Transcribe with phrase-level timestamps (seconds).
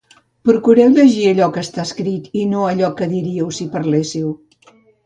[0.49, 4.39] Procureu llegir allò que està escrit i no allò que dirieu si parléssiu.